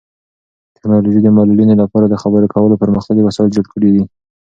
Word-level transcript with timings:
ټیکنالوژي 0.75 1.21
د 1.23 1.27
معلولینو 1.37 1.75
لپاره 1.83 2.05
د 2.07 2.15
خبرو 2.21 2.51
کولو 2.53 2.79
پرمختللي 2.81 3.23
وسایل 3.25 3.49
جوړ 3.55 3.65
کړي 3.73 3.89
دي. 3.95 4.03